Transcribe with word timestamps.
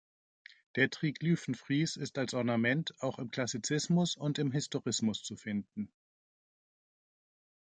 Der 0.77 0.89
Triglyphenfries 0.89 1.95
ist 1.95 2.17
als 2.17 2.33
Ornament 2.33 2.95
auch 3.03 3.19
im 3.19 3.29
Klassizismus 3.29 4.15
und 4.15 4.39
im 4.39 4.51
Historismus 4.51 5.21
zu 5.21 5.35
finden. 5.35 5.93